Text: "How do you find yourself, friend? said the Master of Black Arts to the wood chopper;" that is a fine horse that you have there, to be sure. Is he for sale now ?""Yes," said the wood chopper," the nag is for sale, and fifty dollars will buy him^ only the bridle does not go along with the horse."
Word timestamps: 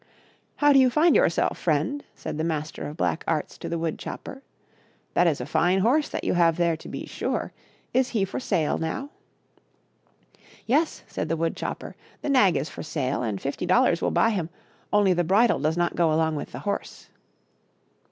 "How 0.63 0.73
do 0.73 0.79
you 0.79 0.89
find 0.89 1.15
yourself, 1.15 1.59
friend? 1.59 2.03
said 2.15 2.39
the 2.39 2.43
Master 2.43 2.87
of 2.87 2.97
Black 2.97 3.23
Arts 3.27 3.55
to 3.59 3.69
the 3.69 3.77
wood 3.77 3.99
chopper;" 3.99 4.41
that 5.13 5.27
is 5.27 5.39
a 5.39 5.45
fine 5.45 5.81
horse 5.81 6.09
that 6.09 6.23
you 6.23 6.33
have 6.33 6.57
there, 6.57 6.75
to 6.75 6.89
be 6.89 7.05
sure. 7.05 7.53
Is 7.93 8.09
he 8.09 8.25
for 8.25 8.39
sale 8.39 8.79
now 8.79 9.11
?""Yes," 10.65 11.03
said 11.05 11.29
the 11.29 11.37
wood 11.37 11.55
chopper," 11.55 11.95
the 12.23 12.29
nag 12.29 12.55
is 12.57 12.67
for 12.67 12.81
sale, 12.81 13.21
and 13.21 13.39
fifty 13.39 13.67
dollars 13.67 14.01
will 14.01 14.09
buy 14.09 14.31
him^ 14.31 14.49
only 14.91 15.13
the 15.13 15.23
bridle 15.23 15.59
does 15.59 15.77
not 15.77 15.95
go 15.95 16.11
along 16.11 16.35
with 16.35 16.51
the 16.51 16.59
horse." 16.65 17.09